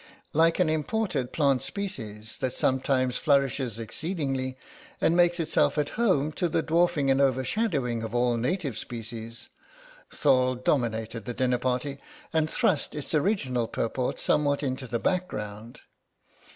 Like 0.33 0.57
an 0.57 0.67
imported 0.67 1.31
plant 1.31 1.61
species 1.61 2.37
that 2.37 2.53
sometimes 2.53 3.19
flourishes 3.19 3.77
exceedingly, 3.77 4.57
and 4.99 5.15
makes 5.15 5.39
itself 5.39 5.77
at 5.77 5.89
home 5.89 6.31
to 6.31 6.49
the 6.49 6.63
dwarfing 6.63 7.11
and 7.11 7.21
overshadowing 7.21 8.01
of 8.01 8.15
all 8.15 8.35
native 8.35 8.79
species, 8.79 9.49
Thorle 10.09 10.55
dominated 10.55 11.25
the 11.25 11.35
dinner 11.35 11.59
party 11.59 11.99
and 12.33 12.49
thrust 12.49 12.95
its 12.95 13.13
original 13.13 13.67
purport 13.67 14.19
somewhat 14.19 14.63
into 14.63 14.87
the 14.87 14.97
background. 14.97 15.81